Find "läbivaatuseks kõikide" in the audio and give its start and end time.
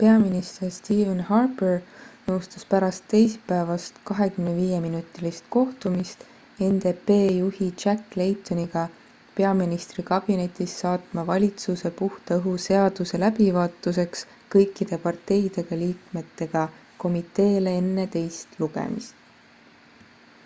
13.26-14.98